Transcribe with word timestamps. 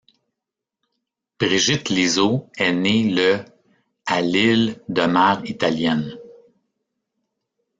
Brigitte 1.39 1.89
Liso 1.89 2.49
est 2.57 2.71
née 2.73 3.11
le 3.11 3.45
à 4.07 4.21
Lille 4.23 4.81
de 4.89 5.01
mère 5.03 5.43
italienne.. 5.45 6.15